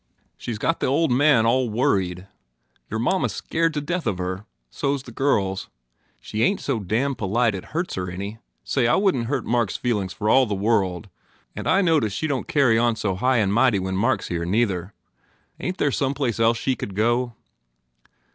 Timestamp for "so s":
4.71-5.03